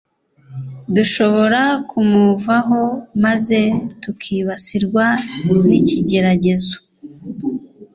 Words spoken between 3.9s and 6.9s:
tukibasirwa nikigeragezo